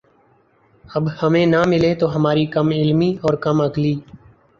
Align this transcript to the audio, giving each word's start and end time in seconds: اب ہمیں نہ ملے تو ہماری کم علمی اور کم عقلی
اب 0.85 1.03
ہمیں 1.21 1.45
نہ 1.45 1.61
ملے 1.67 1.93
تو 1.95 2.05
ہماری 2.15 2.45
کم 2.55 2.69
علمی 2.71 3.11
اور 3.21 3.33
کم 3.45 3.61
عقلی 3.61 3.93